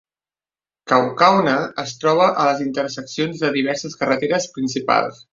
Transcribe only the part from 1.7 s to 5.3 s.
es troba a les interseccions de diverses carreteres principals.